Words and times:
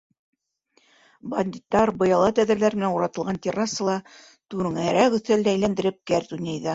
Бандиттар 1.33 1.91
быяла 1.99 2.31
тәҙрәләр 2.39 2.75
менән 2.79 2.95
уратылған 2.95 3.39
террасала, 3.43 3.99
түңәрәк 4.55 5.19
өҫтәлде 5.19 5.53
әйләндереп, 5.53 6.01
кәрт 6.13 6.35
уйнайҙар. 6.39 6.69